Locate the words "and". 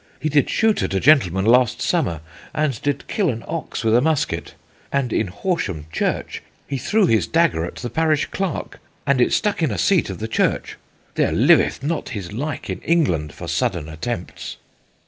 2.55-2.81, 4.91-5.13, 9.05-9.21